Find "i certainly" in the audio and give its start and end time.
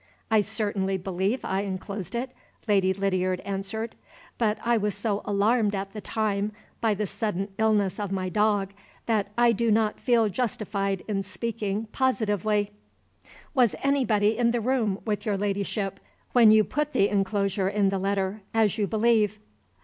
0.31-0.97